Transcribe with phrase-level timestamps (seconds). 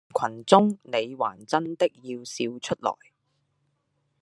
[0.15, 2.91] 但人群中你還真的要笑出來